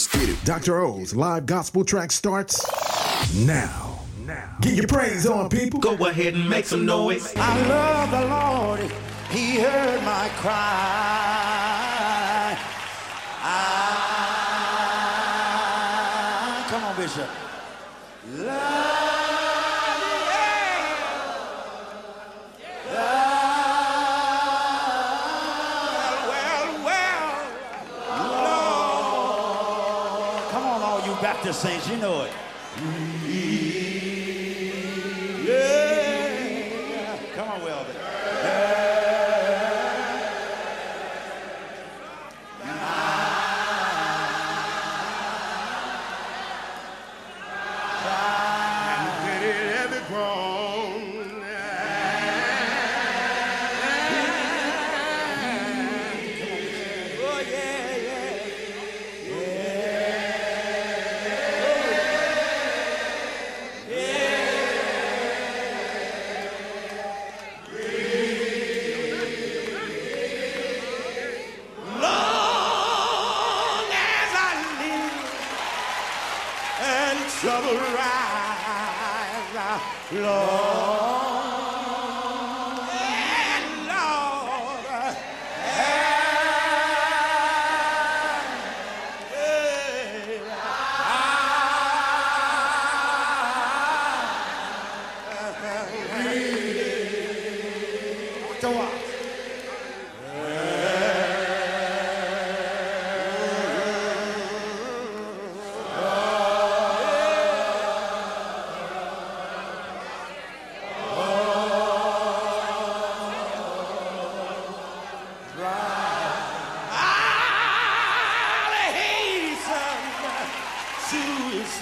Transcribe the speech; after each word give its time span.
Let's 0.00 0.16
get 0.16 0.30
it. 0.30 0.42
Dr. 0.46 0.80
O's 0.80 1.14
live 1.14 1.44
gospel 1.44 1.84
track 1.84 2.10
starts 2.10 2.64
now. 3.34 3.98
Now. 4.24 4.56
Get 4.62 4.72
your 4.72 4.86
praise 4.86 5.26
on, 5.26 5.50
people. 5.50 5.78
Go 5.78 6.06
ahead 6.06 6.32
and 6.32 6.48
make 6.48 6.64
some 6.64 6.86
noise. 6.86 7.34
I 7.36 7.66
love 7.68 8.10
the 8.10 8.24
Lord. 8.24 8.80
He 9.28 9.58
heard 9.58 10.02
my 10.02 10.30
cry. 10.36 10.56
I, 13.42 13.76
come 16.70 16.82
on, 16.82 16.96
Bishop. 16.96 17.28
Come 18.38 18.89
all 31.50 31.56
you 31.56 31.56
Baptist 31.56 31.62
saints, 31.62 31.88
you 31.88 31.96
know 31.96 32.22
it. 32.22 33.79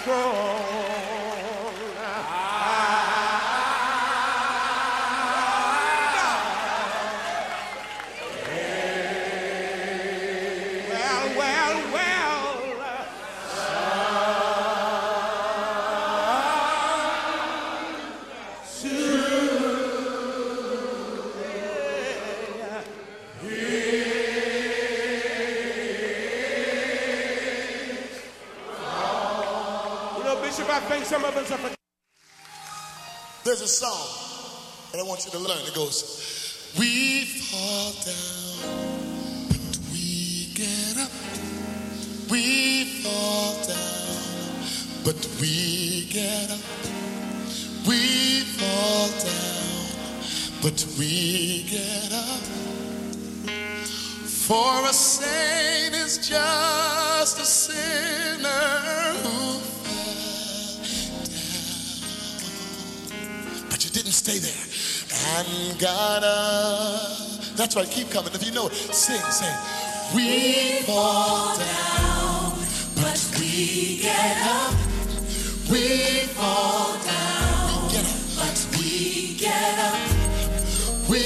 His 0.09 0.48
some 31.09 31.25
of 31.25 31.35
us. 31.39 31.77
There's 33.43 33.63
a 33.63 33.67
song 33.67 34.09
that 34.93 35.01
I 35.01 35.03
want 35.05 35.25
you 35.25 35.31
to 35.31 35.39
learn. 35.39 35.65
It 35.67 35.75
goes, 35.75 36.75
We 36.79 37.25
fall 37.25 37.93
down, 38.05 39.49
but 39.49 39.79
we 39.91 40.53
get 40.55 40.99
up. 40.99 41.11
We 42.31 43.01
fall 43.03 43.55
down, 43.67 45.03
but 45.03 45.27
we 45.41 46.09
get 46.11 46.51
up. 46.51 46.61
We 47.87 48.41
fall 48.61 49.09
down, 49.25 50.61
but 50.61 50.87
we 50.99 51.63
get 51.71 52.13
up. 52.13 52.45
For 54.29 54.85
a 54.85 54.93
saint 54.93 55.95
is 55.95 56.19
just 56.19 57.41
a 57.41 57.47
sinner 57.47 58.98
stay 64.29 64.39
there. 64.39 64.65
And 65.39 65.79
gotta. 65.79 67.57
That's 67.57 67.77
right, 67.77 67.91
keep 67.91 68.11
coming. 68.11 68.33
If 68.35 68.45
you 68.45 68.53
know 68.53 68.67
it, 68.67 68.75
sing, 68.75 69.21
sing. 69.31 69.57
We 70.15 70.83
fall 70.83 71.57
down, 71.59 72.53
but 72.97 73.21
we 73.39 73.99
get 74.03 74.37
up. 74.45 74.75
We 75.71 76.27
fall 76.37 76.93
down, 77.05 77.85
we 77.85 77.93
get 77.93 78.05
up. 78.05 78.37
but 78.37 78.59
we 78.79 79.37
get 79.37 79.79
up. 79.79 81.09
We 81.09 81.23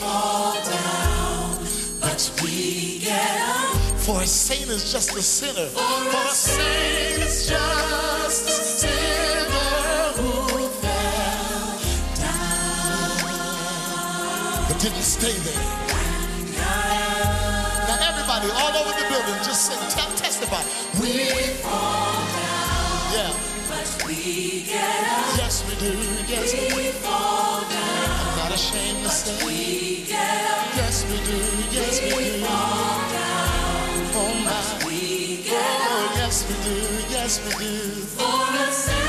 fall 0.00 0.54
down, 0.64 1.58
but 2.00 2.40
we 2.42 2.98
get 3.00 3.40
up. 3.40 3.76
For 4.00 4.20
a 4.20 4.26
saint 4.26 4.68
is 4.68 4.92
just 4.92 5.16
a 5.16 5.22
sinner. 5.22 5.68
For 5.68 5.80
a 5.80 6.34
saint 6.34 7.22
is 7.22 7.48
just 7.48 8.48
a 8.48 8.52
sinner 8.52 8.61
didn't 14.82 15.02
stay 15.02 15.32
there. 15.32 15.64
Now 17.86 17.98
everybody 18.10 18.50
all 18.50 18.74
over 18.82 18.92
the 18.98 19.06
building 19.08 19.38
just 19.44 19.66
sing, 19.70 19.78
tell, 19.90 20.10
testify. 20.16 20.62
We 21.00 21.28
fall 21.62 22.18
down, 22.34 23.14
yeah. 23.14 23.32
But 23.68 24.04
we 24.06 24.62
get 24.66 24.82
up. 24.82 25.38
Yes, 25.38 25.62
we 25.68 25.74
do. 25.78 25.92
Yes, 26.26 26.52
we, 26.54 26.76
We 26.76 26.90
fall 26.98 27.60
down. 27.62 28.10
I'm 28.10 28.38
not 28.38 28.52
ashamed 28.54 29.02
to 29.04 29.10
say. 29.10 29.46
We 29.46 30.04
get 30.06 30.18
up. 30.50 30.76
Yes, 30.76 31.04
we 31.10 31.16
do. 31.30 31.38
Yes, 31.70 32.00
we 32.02 32.16
We 32.16 32.24
do. 32.40 32.44
fall 32.44 32.98
down. 33.14 33.90
Oh 34.18 34.34
my. 34.44 34.86
We 34.86 35.42
get 35.44 35.54
up. 35.54 35.90
Oh, 35.90 36.12
yes, 36.16 36.36
we 36.48 36.54
do. 36.66 36.76
Yes, 37.14 37.32
we 37.46 37.64
do. 37.64 37.78
For 38.18 38.24
a 38.24 38.72
saint 38.72 39.01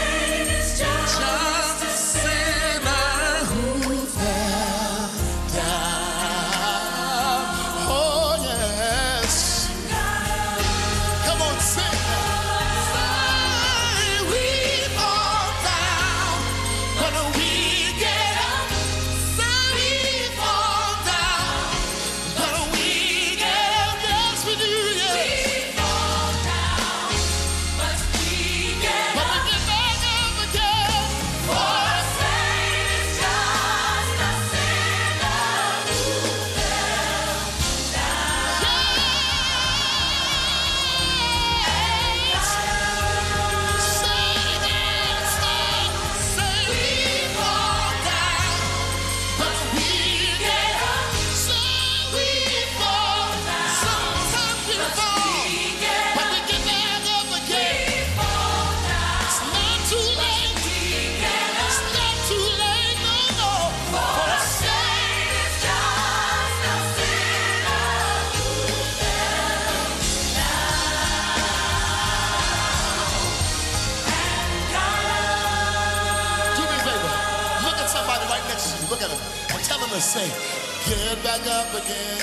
again. 81.75 82.17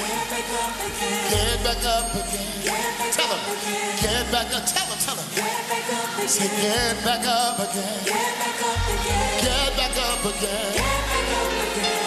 Get 1.30 1.64
back 1.64 1.82
up 1.84 2.14
again. 2.14 2.50
Tell 3.12 3.28
them, 3.28 3.42
get 4.00 4.30
back 4.30 4.54
up. 4.54 4.64
Tell 4.66 4.86
them, 4.86 4.98
tell 4.98 5.16
them. 5.16 6.28
Say, 6.28 6.48
get 6.62 7.04
back 7.04 7.26
up 7.26 7.58
again. 7.58 8.04
Get 9.42 9.76
back 9.76 9.96
up 9.98 10.24
again. 10.24 10.72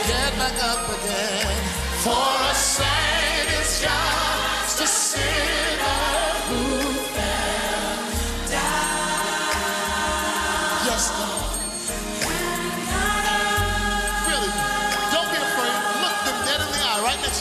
Get 0.08 0.32
back 0.40 0.64
up 0.64 0.90
again. 0.90 1.56
For 2.04 2.12
a 2.12 2.56
saint 2.56 3.50
is 3.62 3.82
just 3.82 4.43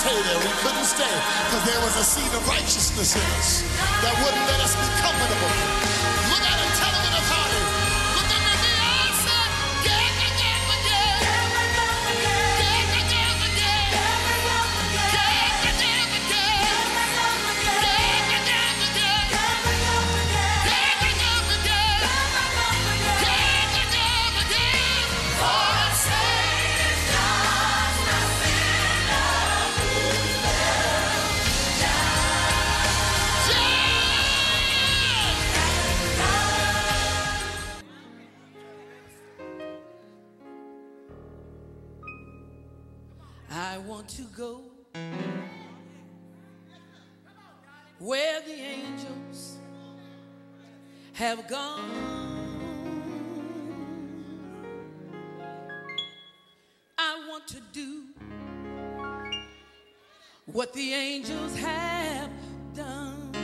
we 0.00 0.08
couldn't 0.08 0.24
stay 0.24 0.32
there. 0.32 0.38
We 0.38 0.52
couldn't 0.62 0.84
stay 0.84 1.14
because 1.44 1.64
there 1.66 1.80
was 1.84 1.96
a 1.96 2.04
seed 2.04 2.32
of 2.32 2.48
righteousness 2.48 3.16
in 3.16 3.22
us 3.36 3.62
that 4.02 4.14
wouldn't 4.24 4.46
let 4.48 4.60
us 4.60 4.74
be 4.74 4.88
comfortable. 5.02 5.89
Go 44.40 44.62
where 47.98 48.40
the 48.40 48.54
angels 48.54 49.58
have 51.12 51.46
gone. 51.46 51.90
I 56.96 57.26
want 57.28 57.46
to 57.48 57.60
do 57.72 58.04
what 60.46 60.72
the 60.72 60.94
angels 60.94 61.54
have 61.58 62.30
done. 62.74 63.34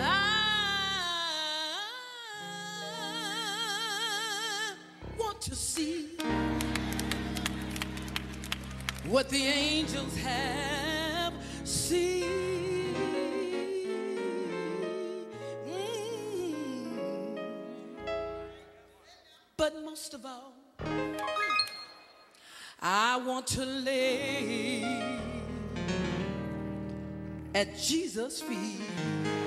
I 0.00 0.24
want 5.16 5.40
to 5.42 5.54
see 5.54 6.08
what 9.08 9.28
the 9.30 9.42
angels 9.42 10.16
have 10.18 11.32
seen. 11.64 12.94
But 19.56 19.74
most 19.84 20.14
of 20.14 20.26
all, 20.26 20.52
I 22.80 23.16
want 23.26 23.46
to 23.48 23.64
lay 23.64 24.84
at 27.54 27.76
Jesus' 27.78 28.42
feet. 28.42 29.37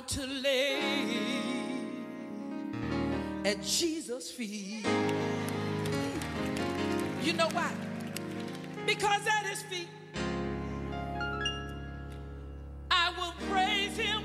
Want 0.00 0.08
to 0.08 0.26
lay 0.26 0.78
at 3.44 3.62
Jesus' 3.62 4.30
feet. 4.30 4.86
You 7.22 7.34
know 7.34 7.48
why? 7.52 7.70
Because 8.86 9.26
at 9.26 9.44
his 9.46 9.62
feet, 9.64 9.88
I 12.90 13.12
will 13.18 13.34
praise 13.50 13.94
him 13.98 14.22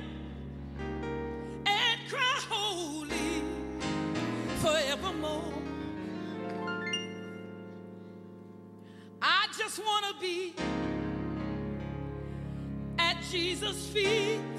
and 1.66 2.00
cry 2.10 2.40
holy 2.50 3.44
forevermore. 4.62 5.54
I 9.22 9.48
just 9.58 9.80
want 9.80 10.06
to 10.06 10.22
be 10.22 10.56
at 12.98 13.22
Jesus' 13.30 13.88
feet 13.88 14.55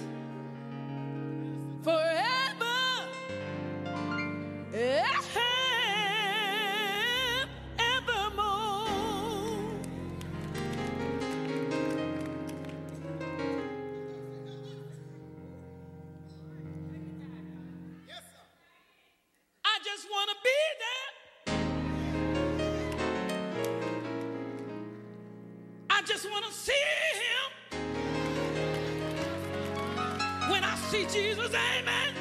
Jesus, 31.13 31.55
amen. 31.55 32.15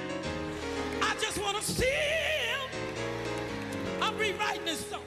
I 1.02 1.16
just 1.20 1.42
want 1.42 1.58
to 1.58 1.64
see 1.64 1.86
him. 1.86 2.70
I'm 4.02 4.16
rewriting 4.18 4.66
this 4.66 4.86
song. 4.86 5.02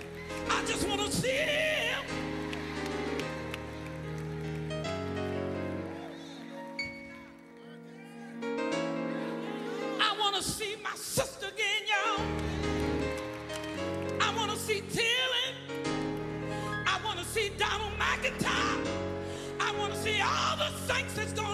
I 0.50 0.64
just 0.66 0.88
want 0.88 1.00
to 1.00 1.12
see 1.12 1.28
him. 1.28 2.04
I 10.00 10.16
want 10.18 10.36
to 10.36 10.42
see 10.42 10.74
my 10.82 10.94
sister 10.96 11.46
again, 11.46 11.82
y'all. 11.86 12.24
I 14.20 14.34
want 14.36 14.50
to 14.50 14.56
see 14.58 14.82
Tilly. 14.90 15.54
I 16.84 17.00
want 17.04 17.18
to 17.20 17.24
see 17.24 17.50
Donald 17.56 17.92
McIntyre. 17.98 18.86
I 19.60 19.72
want 19.78 19.92
to 19.94 19.98
see 20.00 20.20
all 20.20 20.56
the 20.56 20.70
saints 20.92 21.14
that's 21.14 21.32
gone 21.32 21.47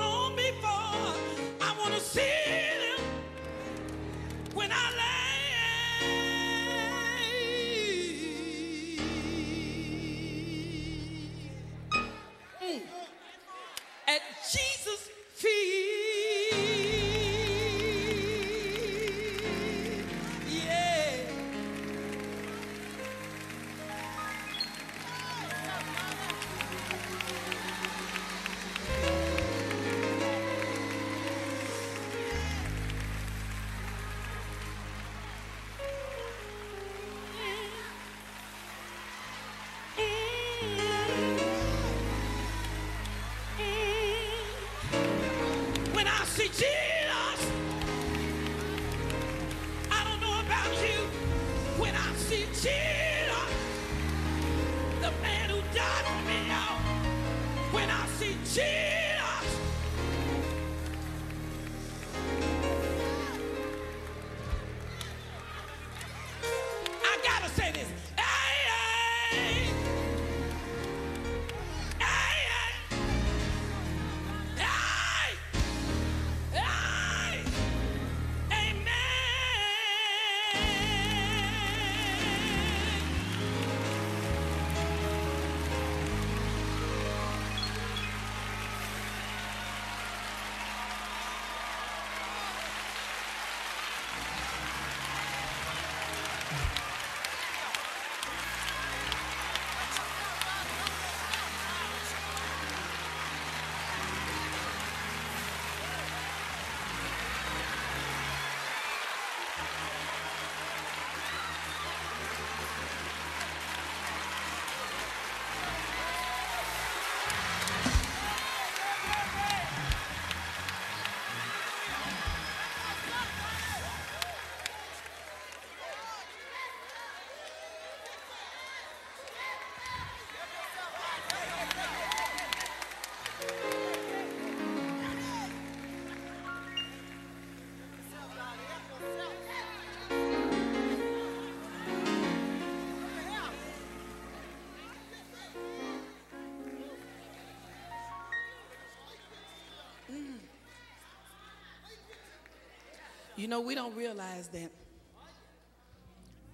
You 153.37 153.49
know, 153.49 153.61
we 153.61 153.75
don't 153.75 153.97
realize 153.97 154.47
that 154.49 154.71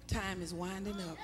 time 0.07 0.41
is 0.41 0.51
winding 0.51 0.95
up. 0.95 1.17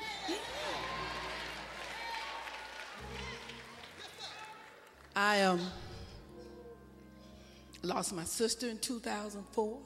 I 5.16 5.42
um, 5.42 5.60
lost 7.82 8.14
my 8.14 8.24
sister 8.24 8.68
in 8.70 8.78
2004. 8.78 9.78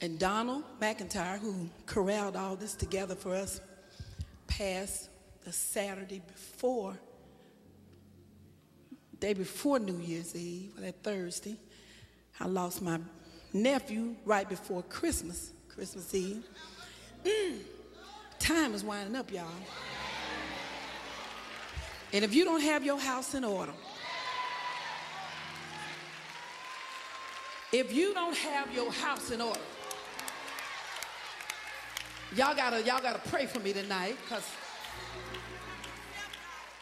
And 0.00 0.18
Donald 0.18 0.64
McIntyre, 0.80 1.38
who 1.38 1.68
corralled 1.84 2.36
all 2.36 2.56
this 2.56 2.74
together 2.74 3.14
for 3.14 3.34
us, 3.34 3.60
passed 4.46 5.10
the 5.44 5.52
Saturday 5.52 6.22
before, 6.26 6.98
day 9.20 9.34
before 9.34 9.78
New 9.78 9.98
Year's 9.98 10.34
Eve, 10.34 10.72
that 10.78 11.02
Thursday. 11.02 11.56
I 12.40 12.46
lost 12.46 12.80
my 12.80 12.98
nephew 13.54 14.16
right 14.24 14.48
before 14.48 14.82
Christmas, 14.82 15.52
Christmas 15.68 16.12
Eve. 16.12 16.44
Mm, 17.24 17.60
time 18.38 18.74
is 18.74 18.84
winding 18.84 19.14
up, 19.16 19.32
y'all. 19.32 19.46
And 22.12 22.24
if 22.24 22.34
you 22.34 22.44
don't 22.44 22.60
have 22.60 22.84
your 22.84 22.98
house 22.98 23.34
in 23.34 23.44
order, 23.44 23.72
if 27.72 27.92
you 27.92 28.12
don't 28.12 28.36
have 28.36 28.72
your 28.74 28.92
house 28.92 29.30
in 29.30 29.40
order, 29.40 29.60
y'all 32.36 32.54
gotta 32.54 32.82
y'all 32.82 33.00
gotta 33.00 33.20
pray 33.28 33.46
for 33.46 33.60
me 33.60 33.72
tonight, 33.72 34.16
cause 34.28 34.48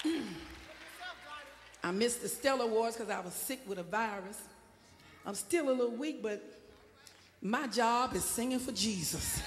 mm, 0.05 0.25
I 1.85 1.91
missed 1.93 2.23
the 2.23 2.29
Stellar 2.29 2.65
Awards 2.65 2.97
because 2.97 3.11
I 3.11 3.21
was 3.21 3.35
sick 3.35 3.61
with 3.67 3.79
a 3.79 3.83
virus. 3.83 4.41
I'm 5.25 5.35
still 5.35 5.69
a 5.69 5.73
little 5.73 5.97
weak, 5.97 6.23
but 6.23 6.62
my 7.43 7.67
job 7.67 8.15
is 8.15 8.25
singing 8.25 8.61
for 8.61 8.71
Jesus. 8.71 9.43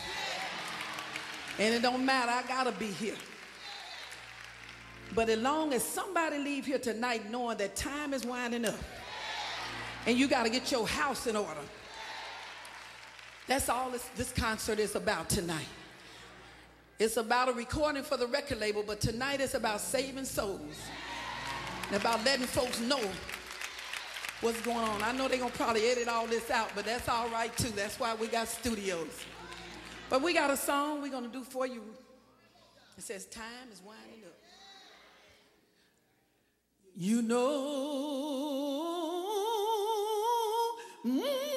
And 1.58 1.74
it 1.74 1.82
don't 1.82 2.06
matter, 2.06 2.32
I 2.32 2.44
gotta 2.46 2.74
be 2.74 2.88
here. 2.88 3.16
But 5.14 5.30
as 5.30 5.40
long 5.40 5.72
as 5.72 5.82
somebody 5.82 6.38
leave 6.38 6.66
here 6.66 6.80
tonight 6.80 7.32
knowing 7.32 7.58
that 7.58 7.78
time 7.78 8.14
is 8.14 8.26
winding 8.26 8.66
up 8.66 8.76
and 10.06 10.18
you 10.18 10.28
gotta 10.28 10.50
get 10.50 10.72
your 10.72 10.86
house 10.86 11.26
in 11.26 11.38
order. 11.38 11.62
That's 13.48 13.70
all 13.70 13.92
this, 13.92 14.04
this 14.18 14.32
concert 14.34 14.80
is 14.80 14.96
about 14.96 15.30
tonight. 15.30 15.68
It's 17.00 17.16
about 17.18 17.50
a 17.50 17.54
recording 17.54 18.04
for 18.04 18.18
the 18.18 18.28
record 18.28 18.60
label, 18.60 18.84
but 18.86 19.00
tonight 19.00 19.40
it's 19.40 19.54
about 19.54 19.80
saving 19.80 20.26
souls 20.26 20.76
and 21.88 21.96
about 21.96 22.26
letting 22.26 22.46
folks 22.46 22.80
know 22.82 23.02
what's 24.42 24.62
going 24.62 24.78
on. 24.78 25.02
I 25.04 25.12
know 25.12 25.28
they're 25.28 25.40
gonna 25.40 25.52
probably 25.52 25.88
edit 25.88 26.08
all 26.08 26.28
this 26.28 26.50
out, 26.52 26.72
but 26.76 26.86
that's 26.86 27.08
all 27.10 27.30
right 27.30 27.56
too. 27.58 27.70
That's 27.70 28.00
why 28.00 28.16
we 28.16 28.28
got 28.28 28.48
studios. 28.48 29.08
But 30.10 30.22
we 30.22 30.34
got 30.34 30.50
a 30.52 30.58
song 30.58 31.02
we're 31.02 31.12
gonna 31.12 31.28
do 31.28 31.44
for 31.44 31.66
you. 31.66 31.82
It 32.98 33.04
says, 33.04 33.26
Time 33.26 33.70
is 33.72 33.82
winding 33.86 34.24
up. 34.26 34.34
You 36.96 37.22
know. 37.22 37.46
mm, 41.06 41.55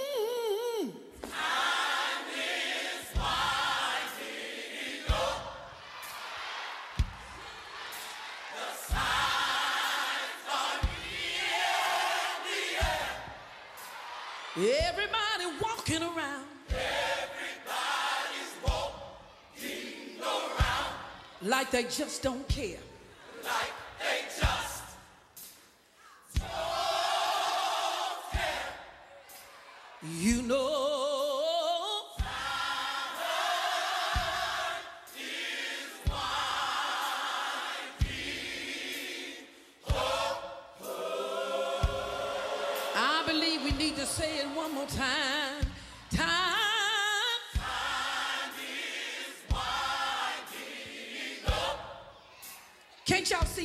Everybody 14.61 15.45
walking 15.63 16.03
around. 16.03 16.45
Everybody's 16.69 18.55
walking 18.67 20.21
around. 20.21 20.95
Like 21.43 21.71
they 21.71 21.85
just 21.85 22.25
don't 22.25 22.49
care. 22.49 22.81
Like 23.45 23.73
they 24.01 24.25
just 24.41 24.83
don't 26.35 26.51
care. 28.33 28.75
You 30.19 30.43
know. 30.43 30.88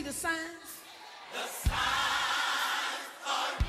The 0.03 0.11
signs? 0.11 0.81
The 1.31 1.47
signs 1.47 1.73
are 3.25 3.63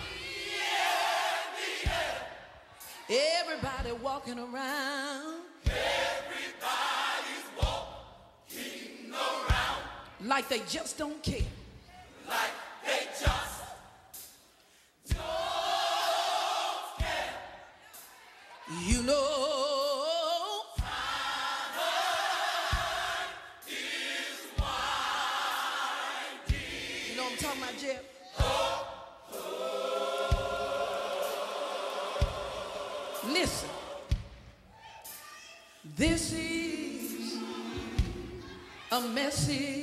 here. 3.08 3.20
Everybody 3.40 3.92
walking 4.02 4.38
around. 4.38 5.42
Everybody's 5.66 7.46
walking 7.56 9.12
around. 9.12 9.82
Like 10.24 10.48
they 10.48 10.60
just 10.68 10.98
don't 10.98 11.22
care. 11.22 11.40
Like 12.28 12.50
they 12.84 13.06
just 13.20 13.62
don't 15.08 15.18
care. 16.98 17.34
You 18.86 19.02
know. 19.02 19.33
sim 39.34 39.73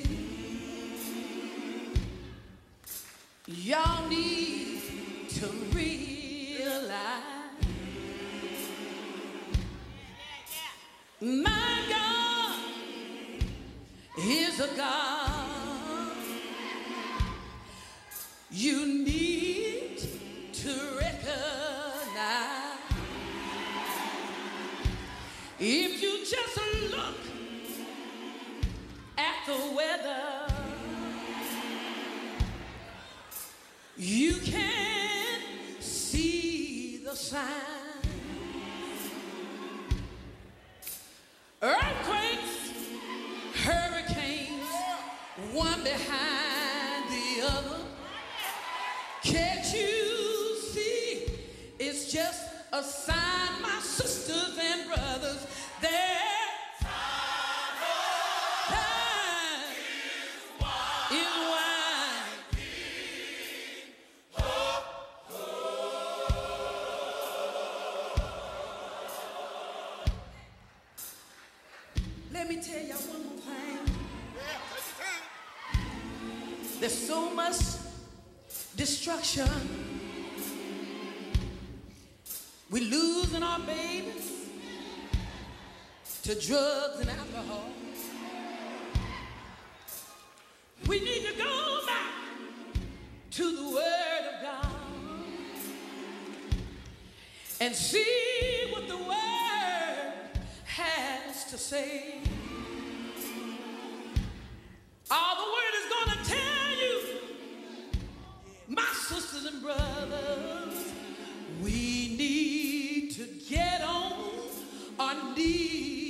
babies 83.65 84.49
to 86.23 86.35
drugs 86.39 86.99
and 86.99 87.09
alcohol. 87.09 87.69
We 90.87 90.99
need 90.99 91.25
to 91.27 91.33
go 91.37 91.79
back 91.85 92.11
to 93.31 93.55
the 93.55 93.63
Word 93.63 94.23
of 94.35 94.41
God 94.41 94.67
and 97.59 97.75
see 97.75 98.69
what 98.71 98.87
the 98.87 98.97
Word 98.97 100.13
has 100.65 101.45
to 101.51 101.57
say. 101.57 102.19
All 105.09 105.35
the 105.35 105.51
Word 105.51 105.73
is 105.77 105.85
going 105.93 106.17
to 106.17 106.23
tell 106.29 106.71
you, 106.81 106.95
my 108.67 108.87
sisters 108.93 109.45
and 109.45 109.61
brothers. 109.61 110.40
thee. 115.43 116.00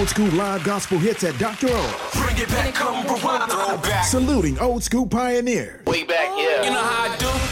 old 0.00 0.08
school 0.08 0.28
live 0.28 0.64
gospel 0.64 0.98
hits 0.98 1.24
at 1.24 1.38
Dr. 1.38 1.66
O. 1.68 2.10
Bring 2.14 2.38
it 2.38 2.48
back, 2.48 2.72
come 2.72 3.04
rewind, 3.06 3.52
throw 3.52 3.76
back. 3.76 4.06
Saluting 4.06 4.58
old 4.58 4.82
school 4.82 5.06
pioneer. 5.06 5.82
Way 5.86 6.04
back, 6.04 6.30
yeah. 6.38 6.62
You 6.62 6.70
know 6.70 6.82
how 6.82 7.12
I 7.12 7.16
do? 7.18 7.49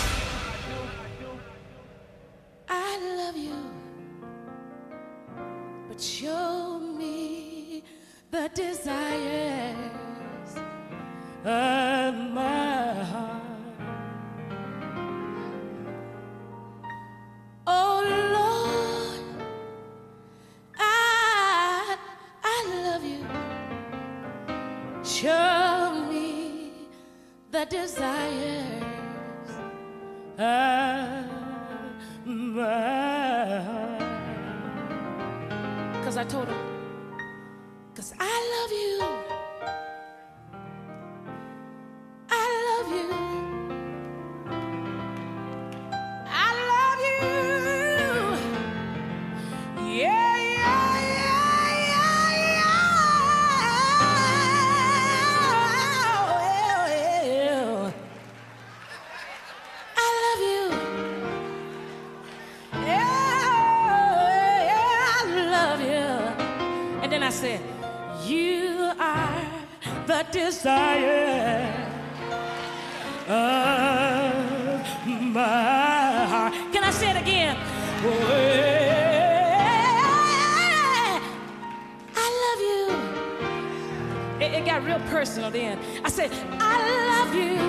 personal 85.28 85.50
then. 85.50 85.78
I 86.04 86.08
said, 86.08 86.30
I 86.58 86.76
love 87.12 87.34
you. 87.34 87.60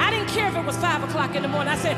I 0.00 0.10
didn't 0.10 0.28
care 0.28 0.48
if 0.48 0.56
it 0.56 0.64
was 0.64 0.76
five 0.78 1.02
o'clock 1.04 1.34
in 1.34 1.42
the 1.42 1.48
morning. 1.48 1.68
I 1.68 1.76
said, 1.76 1.96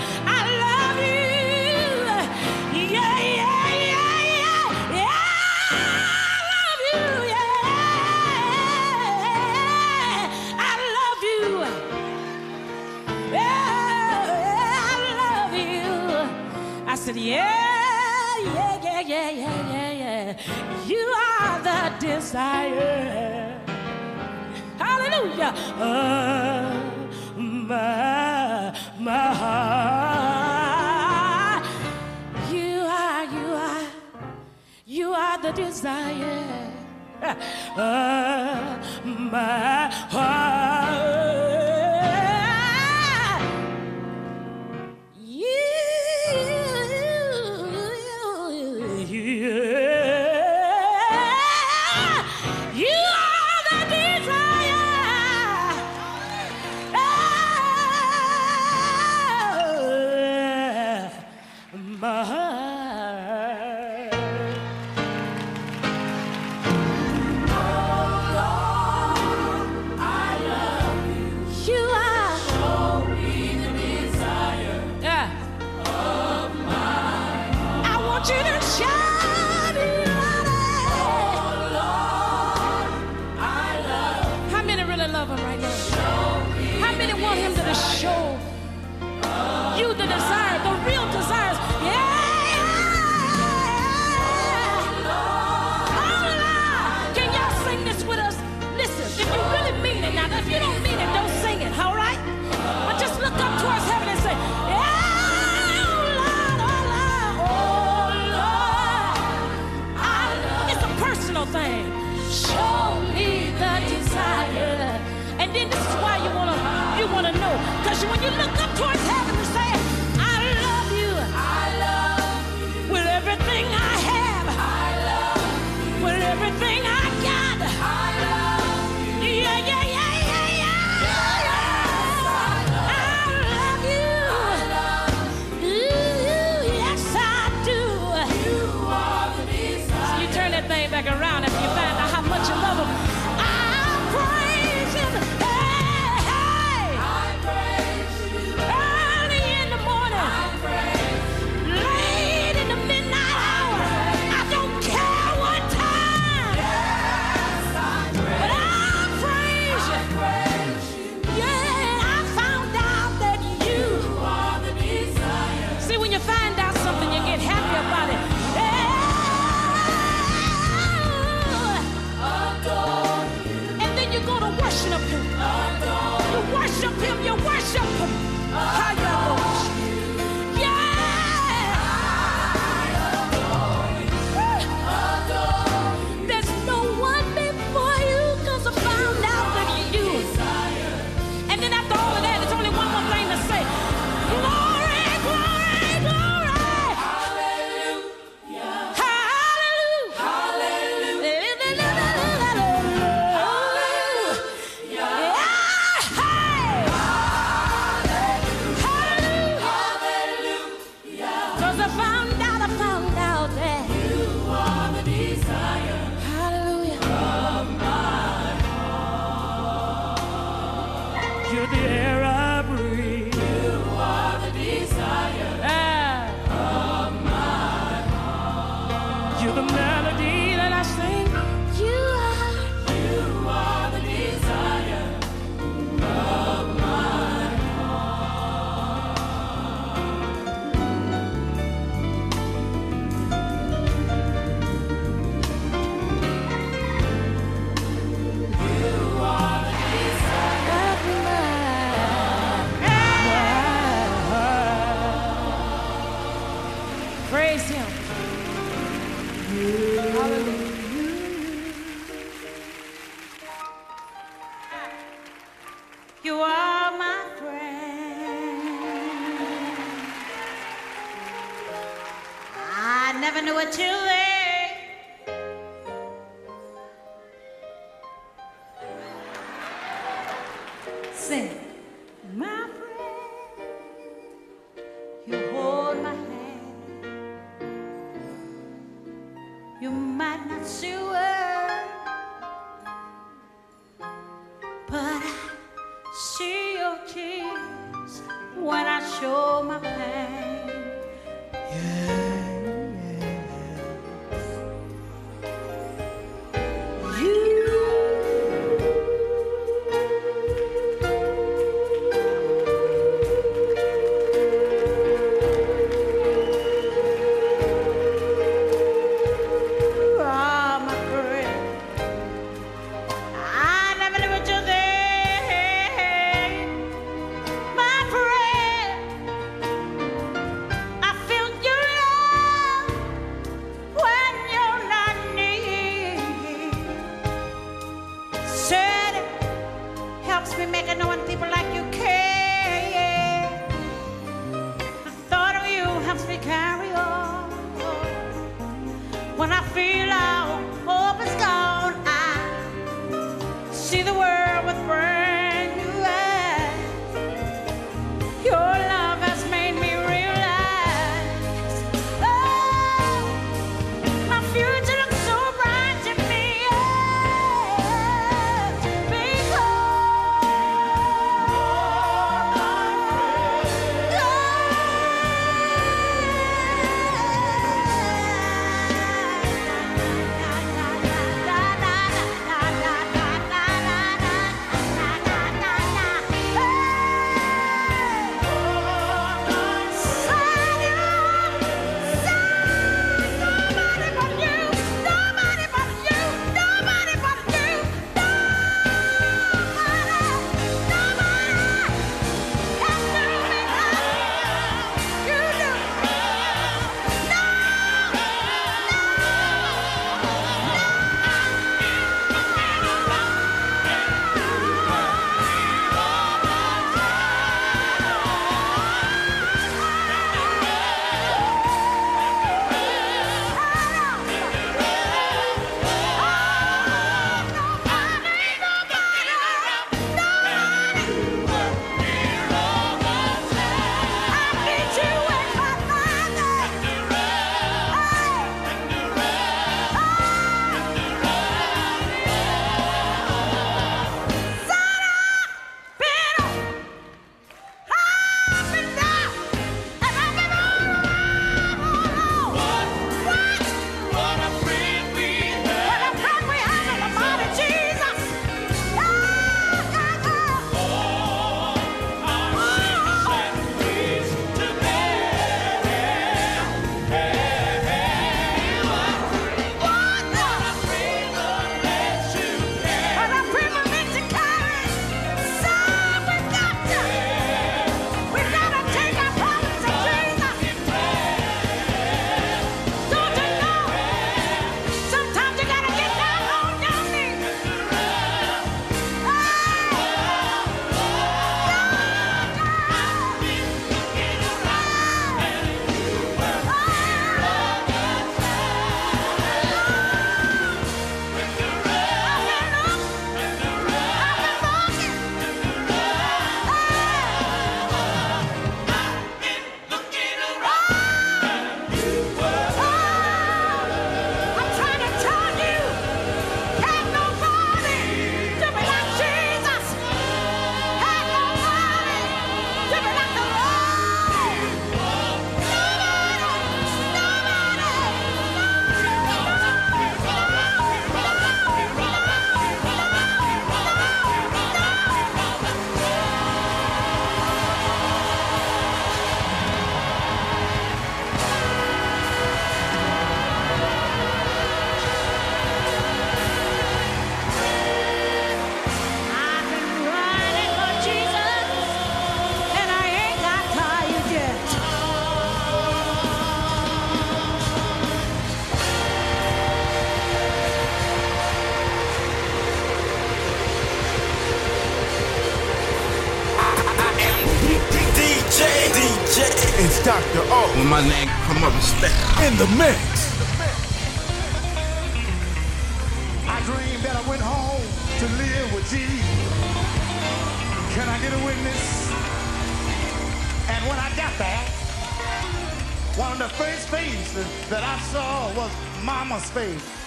was 588.59 588.73
Mama's 589.05 589.49
face. 589.51 589.98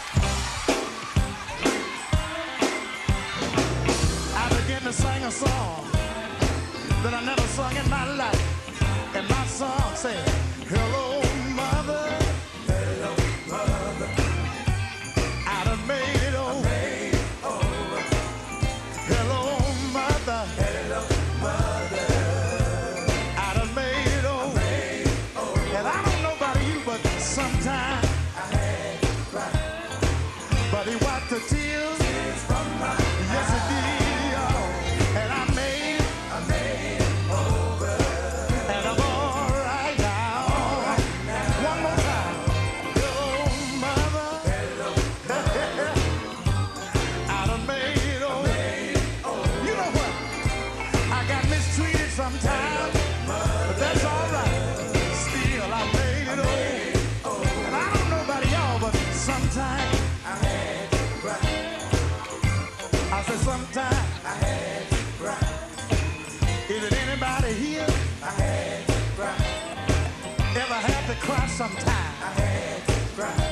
Ever 70.53 70.73
had 70.73 71.07
to 71.07 71.15
cry 71.25 71.47
sometime? 71.47 71.87
I 71.87 72.41
had 72.41 72.85
to 72.87 73.15
cry. 73.15 73.50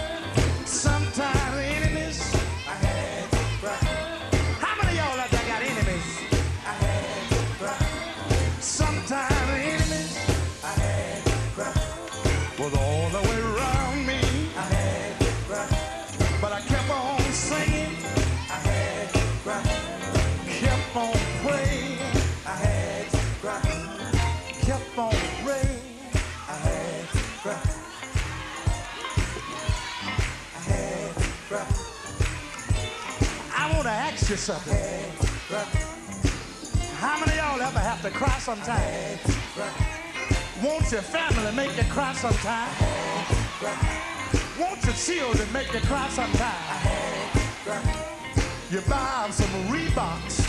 You 34.29 34.35
something. 34.35 34.77
How 36.97 37.19
many 37.19 37.35
y'all 37.37 37.59
ever 37.59 37.79
have 37.79 38.01
to 38.03 38.11
cry 38.11 38.37
sometime? 38.37 39.17
Won't 40.63 40.91
your 40.91 41.01
family 41.01 41.51
make 41.55 41.75
you 41.75 41.83
cry 41.91 42.13
sometime? 42.13 42.69
Won't 44.59 44.83
your 44.83 44.93
children 44.93 45.51
make 45.51 45.73
you 45.73 45.79
cry 45.79 46.07
sometime? 46.09 46.53
You 48.69 48.81
buy 48.81 49.23
them 49.23 49.31
some 49.31 49.49
Reeboks. 49.73 50.45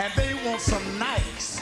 And 0.00 0.12
they 0.16 0.34
want 0.44 0.60
some 0.60 0.82
Nikes. 0.98 1.53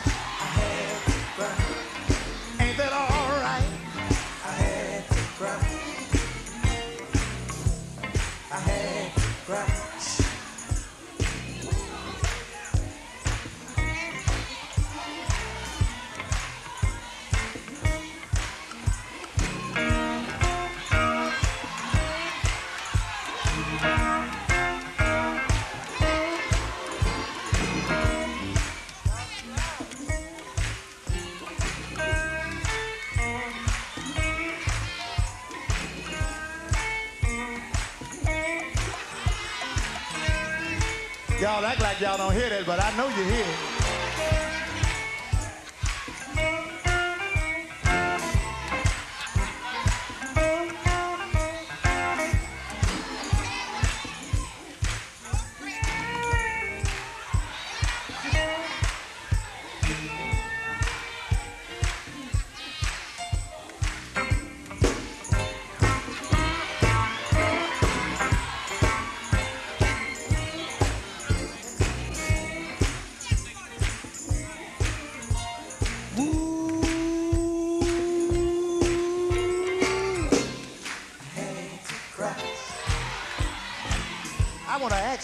Y'all 42.02 42.18
don't 42.18 42.34
hear 42.34 42.48
that, 42.48 42.66
but 42.66 42.82
I 42.82 42.90
know 42.96 43.06
you 43.10 43.22
hear 43.22 43.44
it. 43.46 43.71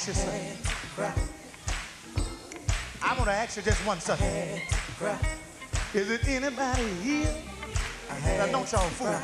You 0.08 0.14
something. 0.14 0.56
I 3.02 3.14
want 3.14 3.26
to 3.26 3.32
ask 3.32 3.56
you 3.58 3.62
just 3.62 3.86
one 3.86 4.00
something. 4.00 4.26
Is 5.92 6.10
it 6.10 6.26
anybody 6.26 6.88
here? 7.02 7.34
Now 8.24 8.46
don't 8.46 8.72
y'all 8.72 8.88
fool. 8.96 9.14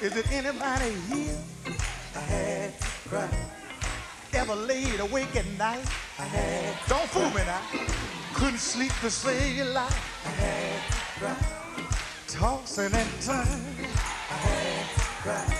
Is 0.00 0.16
it 0.16 0.30
anybody 0.30 0.92
here? 1.10 1.36
I 2.14 2.20
had 2.20 2.72
crap. 3.08 3.34
Ever 4.32 4.54
laid 4.54 5.00
awake 5.00 5.34
at 5.34 5.46
night? 5.58 5.84
Don't 6.88 7.08
fool 7.10 7.30
me 7.30 7.42
now. 7.44 7.60
Couldn't 8.34 8.58
sleep 8.58 8.92
to 9.00 9.10
save 9.10 9.56
your 9.56 9.66
life. 9.66 9.98
Tossing 12.28 12.94
and 12.94 13.10
turning. 13.20 13.88
I 14.30 14.36
had 14.46 14.86
grudge. 15.22 15.56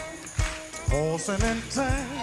Tossing 0.88 1.42
and 1.42 1.62
turning. 1.70 2.15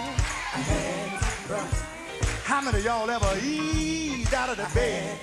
Many 2.64 2.78
of 2.78 2.84
y'all 2.86 3.10
ever 3.10 3.38
eased 3.44 4.32
out 4.32 4.48
of 4.48 4.56
the 4.56 4.66
bed 4.74 5.18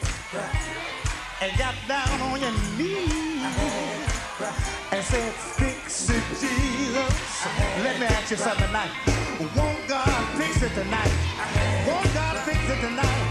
and 1.42 1.58
got 1.58 1.74
down 1.88 2.22
on 2.22 2.39
your 2.39 2.52
knees 2.78 3.42
and 4.92 5.04
said, 5.04 5.34
Fix 5.34 6.12
it, 6.12 6.24
Jesus? 6.39 7.46
Let 7.84 8.00
me 8.00 8.06
ask 8.06 8.30
you 8.30 8.38
something 8.38 8.68
tonight. 8.68 8.92
Won't 9.56 9.88
God 9.88 10.38
fix 10.38 10.62
it 10.62 10.70
tonight? 10.76 11.12
Won't 11.88 12.14
God 12.14 12.38
fix 12.46 12.60
it 12.70 12.80
tonight? 12.80 13.31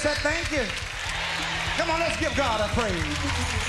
said 0.00 0.16
thank 0.22 0.50
you. 0.50 0.64
Come 1.76 1.90
on, 1.90 2.00
let's 2.00 2.16
give 2.18 2.34
God 2.34 2.62
a 2.62 2.68
praise. 2.72 3.59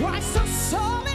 Christ, 0.00 0.32
so 0.32 0.44
solemn? 0.46 1.09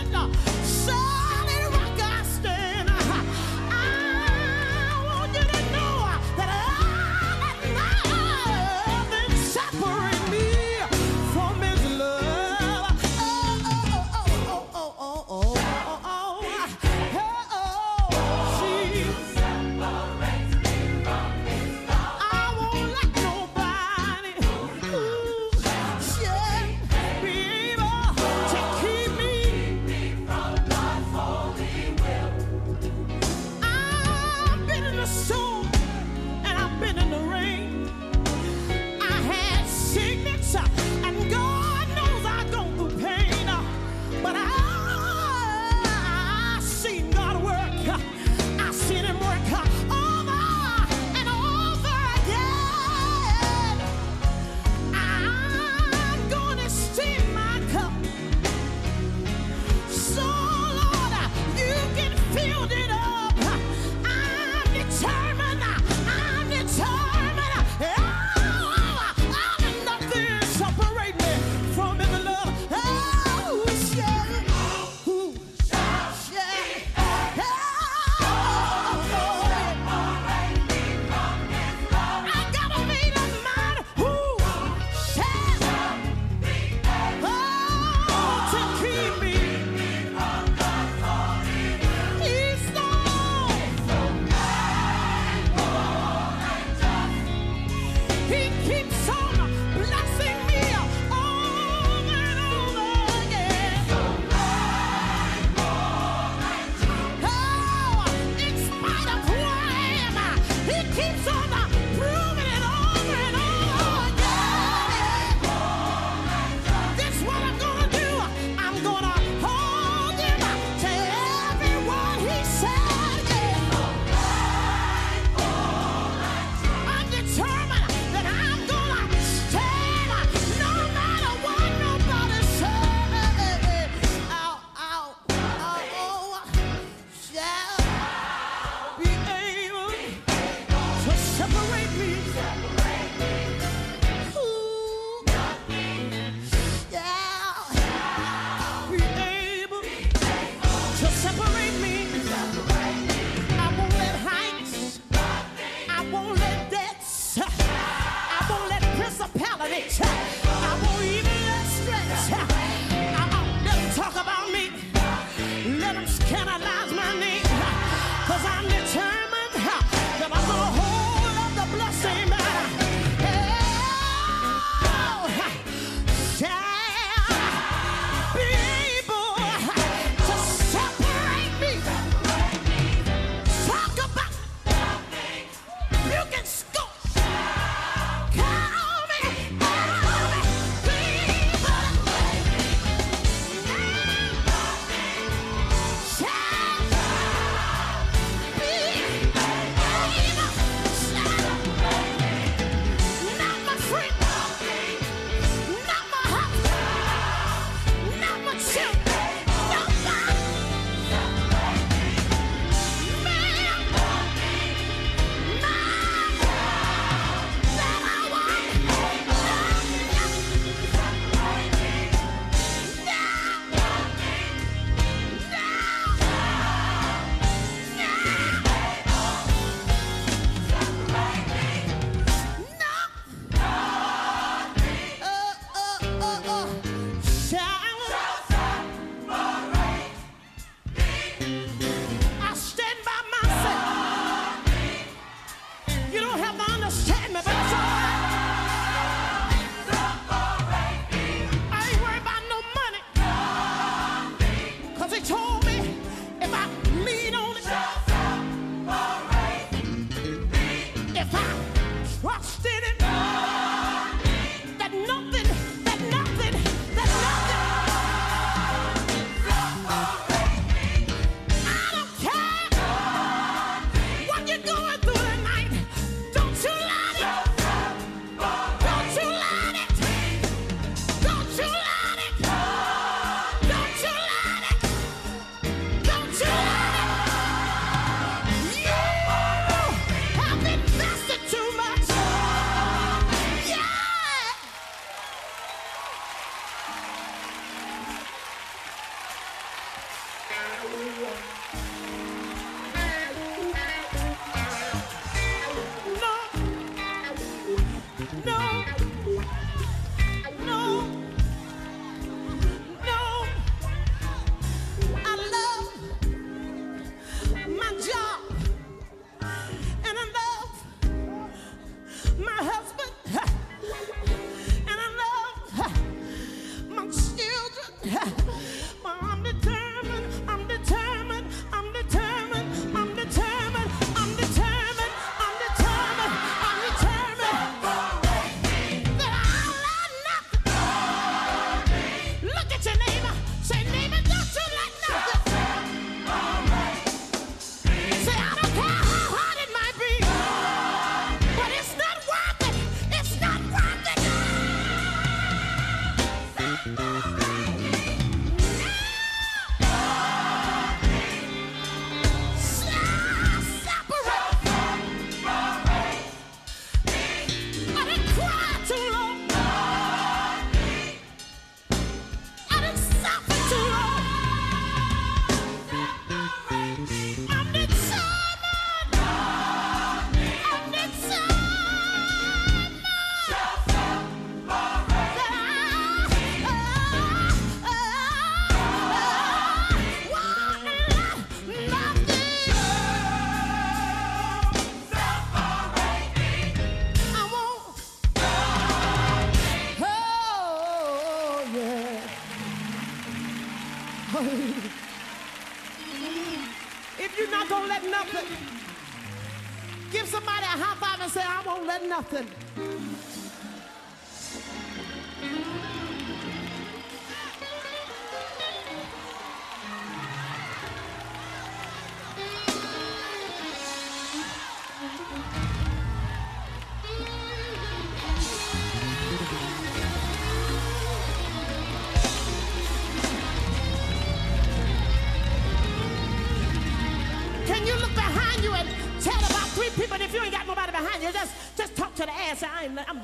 keeps 110.95 111.27
on. 111.27 111.44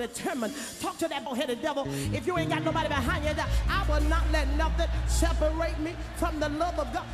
Determined. 0.08 0.54
Talk 0.80 0.98
to 1.00 1.08
that 1.08 1.24
bullheaded 1.24 1.62
devil. 1.62 1.86
If 2.14 2.26
you 2.28 2.38
ain't 2.38 2.50
got 2.50 2.64
nobody 2.64 2.88
behind 2.88 3.26
you, 3.26 3.32
I 3.70 3.86
will 3.88 4.02
not 4.10 4.24
let 4.32 4.48
nothing 4.58 4.88
separate 5.08 5.80
me 5.80 5.96
from 6.18 6.40
the 6.40 6.50
love 6.50 6.78
of 6.80 6.92
God. 6.94 7.06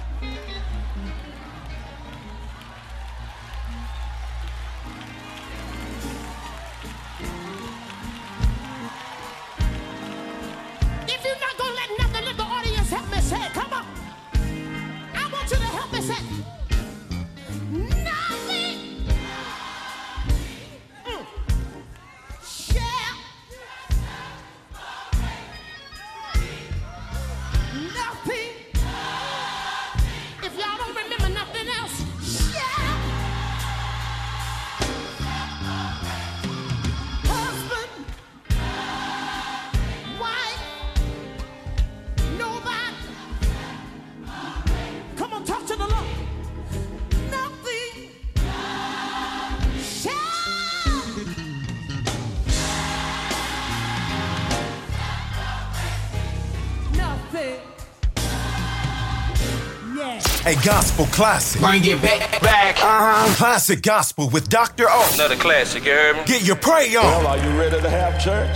A 60.48 60.56
gospel 60.64 61.06
classic. 61.08 61.60
Bring 61.60 61.84
it 61.84 62.02
back, 62.02 62.42
back. 62.42 62.78
Uh-huh. 62.78 63.36
Classic 63.36 63.82
gospel 63.82 64.30
with 64.30 64.48
Dr. 64.48 64.86
O. 64.88 65.12
Another 65.16 65.36
classic, 65.36 65.84
you 65.84 65.92
heard 65.92 66.16
me? 66.16 66.24
Get 66.26 66.44
your 66.44 66.56
pray 66.56 66.90
Well, 66.94 67.28
on. 67.28 67.38
are 67.38 67.46
you 67.46 67.60
ready 67.60 67.82
to 67.82 67.90
have 67.90 68.14
church? 68.24 68.56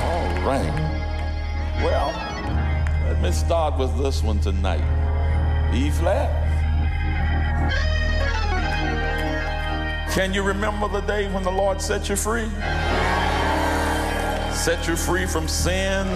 All 0.00 0.46
right. 0.48 0.72
Well, 1.84 2.08
let 3.06 3.20
me 3.20 3.32
start 3.32 3.78
with 3.78 3.94
this 3.98 4.22
one 4.22 4.40
tonight. 4.40 4.80
E 5.74 5.90
flat. 5.90 6.30
Can 10.14 10.32
you 10.32 10.42
remember 10.42 10.88
the 10.88 11.02
day 11.02 11.30
when 11.34 11.42
the 11.42 11.50
Lord 11.52 11.82
set 11.82 12.08
you 12.08 12.16
free? 12.16 12.48
Set 14.54 14.88
you 14.88 14.96
free 14.96 15.26
from 15.26 15.48
sin, 15.48 16.06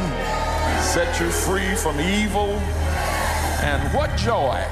set 0.81 1.21
you 1.21 1.29
free 1.29 1.75
from 1.75 2.01
evil, 2.01 2.59
and 3.61 3.83
what 3.93 4.15
joy 4.17 4.65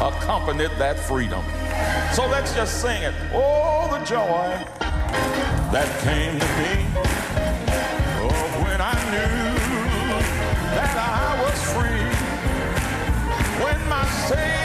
accompanied 0.00 0.70
that 0.78 0.98
freedom. 0.98 1.44
So 2.12 2.26
let's 2.26 2.54
just 2.54 2.80
sing 2.80 3.02
it. 3.02 3.14
Oh, 3.32 3.88
the 3.90 4.04
joy 4.04 4.48
that 5.72 5.88
came 6.02 6.38
to 6.38 6.46
me. 6.60 6.86
Oh, 8.20 8.64
when 8.64 8.80
I 8.80 8.94
knew 9.10 9.58
that 10.76 10.94
I 10.96 11.42
was 11.42 11.58
free. 11.72 12.02
When 13.64 13.88
my 13.88 14.04
Savior 14.28 14.61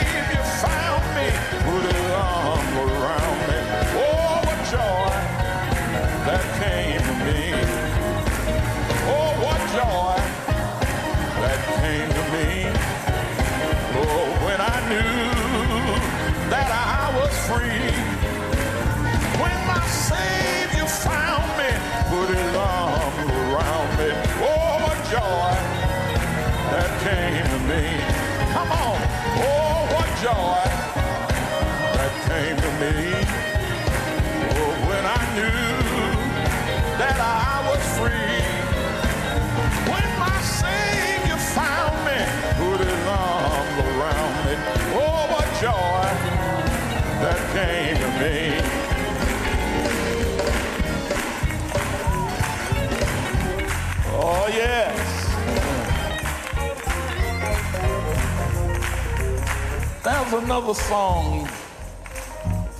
There's 60.30 60.44
another 60.44 60.74
song. 60.74 61.48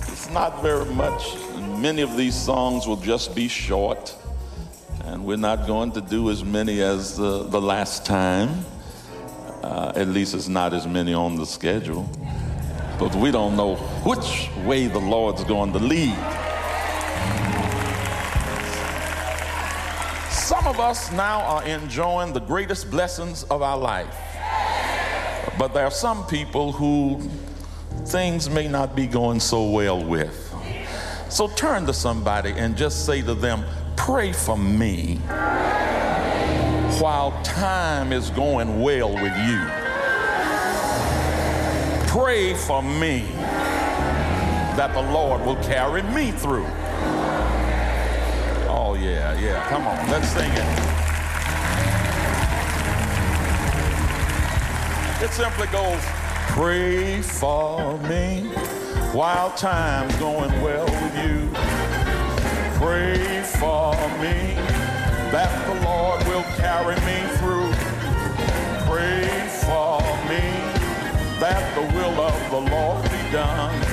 It's 0.01 0.29
not 0.29 0.61
very 0.61 0.85
much. 0.85 1.35
Many 1.79 2.03
of 2.03 2.15
these 2.15 2.35
songs 2.35 2.85
will 2.85 2.97
just 2.97 3.33
be 3.33 3.47
short. 3.47 4.15
And 5.05 5.25
we're 5.25 5.35
not 5.35 5.65
going 5.65 5.91
to 5.93 6.01
do 6.01 6.29
as 6.29 6.43
many 6.43 6.81
as 6.81 7.17
the, 7.17 7.41
the 7.45 7.59
last 7.59 8.05
time. 8.05 8.63
Uh, 9.63 9.93
at 9.95 10.09
least 10.09 10.35
it's 10.35 10.47
not 10.47 10.75
as 10.75 10.85
many 10.85 11.11
on 11.15 11.37
the 11.37 11.45
schedule. 11.45 12.07
But 12.99 13.15
we 13.15 13.31
don't 13.31 13.57
know 13.57 13.77
which 14.05 14.51
way 14.63 14.85
the 14.85 14.99
Lord's 14.99 15.43
going 15.43 15.73
to 15.73 15.79
lead. 15.79 16.13
Some 20.29 20.67
of 20.67 20.79
us 20.79 21.11
now 21.13 21.41
are 21.41 21.63
enjoying 21.63 22.31
the 22.31 22.41
greatest 22.41 22.91
blessings 22.91 23.41
of 23.45 23.63
our 23.63 23.77
life. 23.77 24.28
But 25.57 25.73
there 25.73 25.85
are 25.85 25.91
some 25.91 26.25
people 26.27 26.71
who 26.71 27.19
things 28.05 28.49
may 28.49 28.67
not 28.67 28.95
be 28.95 29.07
going 29.07 29.39
so 29.39 29.69
well 29.69 30.03
with. 30.03 30.45
So 31.29 31.47
turn 31.47 31.85
to 31.85 31.93
somebody 31.93 32.51
and 32.51 32.75
just 32.75 33.05
say 33.05 33.21
to 33.21 33.35
them, 33.35 33.63
Pray 33.95 34.31
for 34.33 34.57
me 34.57 35.17
while 36.99 37.31
time 37.43 38.11
is 38.11 38.29
going 38.31 38.81
well 38.81 39.13
with 39.13 39.37
you. 39.47 39.59
Pray 42.07 42.53
for 42.55 42.81
me 42.81 43.19
that 44.75 44.93
the 44.93 45.01
Lord 45.11 45.45
will 45.45 45.57
carry 45.57 46.01
me 46.01 46.31
through. 46.31 46.65
Oh, 48.67 48.97
yeah, 48.99 49.39
yeah. 49.39 49.67
Come 49.69 49.85
on, 49.85 50.09
let's 50.09 50.29
sing 50.29 50.51
it. 50.51 50.98
It 55.21 55.31
simply 55.31 55.67
goes, 55.67 56.01
Pray 56.51 57.21
for 57.21 57.97
me 57.99 58.43
while 59.11 59.51
time's 59.51 60.15
going 60.15 60.49
well 60.61 60.85
with 60.85 61.15
you. 61.23 61.49
Pray 62.79 63.43
for 63.59 63.91
me 64.21 64.55
that 65.31 65.51
the 65.67 65.75
Lord 65.85 66.25
will 66.25 66.43
carry 66.55 66.95
me 67.01 67.27
through. 67.37 67.69
Pray 68.87 69.27
for 69.65 69.99
me 70.29 70.39
that 71.41 71.75
the 71.75 71.81
will 71.97 72.21
of 72.21 72.51
the 72.51 72.71
Lord 72.71 73.03
be 73.03 73.31
done. 73.31 73.88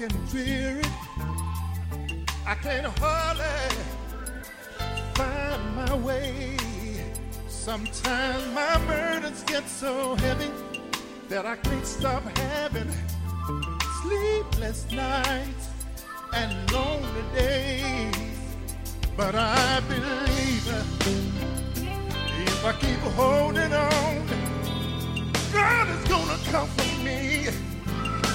Dark 0.00 0.12
and 0.12 0.30
dreary. 0.30 0.82
I 2.46 2.54
can't 2.54 2.86
hardly 2.98 3.44
find 5.14 5.76
my 5.76 5.94
way. 5.96 6.56
Sometimes 7.48 8.46
my 8.54 8.78
burdens 8.86 9.42
get 9.44 9.68
so 9.68 10.14
heavy 10.16 10.50
that 11.28 11.46
I 11.46 11.56
can't 11.56 11.86
stop 11.86 12.22
having 12.38 12.90
sleepless 14.02 14.90
nights 14.90 15.68
and 16.34 16.72
lonely 16.72 17.24
days. 17.34 18.14
But 19.16 19.34
I 19.34 19.80
believe 19.88 20.66
if 22.48 22.64
I 22.64 22.72
keep 22.72 22.98
holding 23.16 23.72
on, 23.72 24.26
God 25.52 25.88
is 25.88 26.08
gonna 26.08 26.38
comfort 26.50 27.04
me 27.04 27.48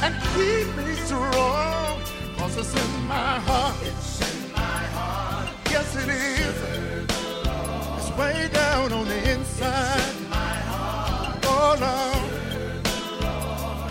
and 0.05 0.15
keep 0.35 0.67
me 0.77 0.93
strong. 1.05 1.99
Cause 2.37 2.57
it's 2.57 2.73
in 2.83 3.07
my 3.07 3.39
heart. 3.47 3.75
It's 3.81 4.21
in 4.21 4.51
my 4.51 4.81
heart. 4.97 5.49
Yes, 5.71 5.95
it 5.95 6.09
is. 6.09 6.57
It's 7.97 8.11
way 8.17 8.49
down 8.53 8.93
on 8.93 9.07
the 9.07 9.19
inside. 9.33 9.97
It's 9.97 10.21
in 10.21 10.29
my 10.29 10.55
heart. 10.71 11.45
Oh, 11.53 11.71
Lord. 11.85 12.31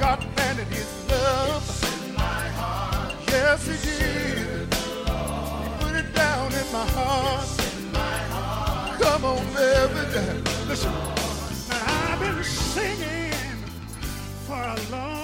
God 0.01 0.19
planted 0.37 0.69
his 0.69 0.91
love. 1.11 1.63
It's 1.67 1.83
in 2.09 2.15
my 2.15 2.45
heart. 2.61 3.15
Yes, 3.29 3.61
he 3.71 3.77
did. 3.89 4.39
He 5.65 5.69
put 5.83 5.95
it 6.03 6.11
down 6.15 6.47
in 6.61 6.69
my 6.79 6.87
heart. 6.97 7.43
It's 7.43 7.77
in 7.77 7.93
my 7.93 8.17
heart. 8.35 9.01
Come 9.01 9.25
on, 9.25 9.45
baby. 9.59 10.03
Listen. 10.69 10.93
Now, 11.71 12.13
I've 12.13 12.21
been 12.21 12.45
singing 12.45 13.59
for 14.47 14.63
a 14.63 14.77
long, 14.93 15.15
long 15.15 15.24